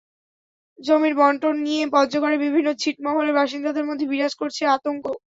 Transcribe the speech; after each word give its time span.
জমির 0.79 1.13
বণ্টন 1.15 1.55
নিয়ে 1.65 1.83
পঞ্চগড়ের 1.93 2.43
বিভিন্ন 2.45 2.69
ছিটমহলের 2.81 3.37
বাসিন্দাদের 3.39 3.87
মধ্যে 3.89 4.05
বিরাজ 4.11 4.33
করছে 4.37 4.61
আতঙ্ক। 4.67 5.03